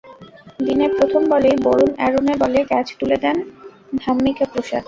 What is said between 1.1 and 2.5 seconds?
বলেই বরুন অ্যারনের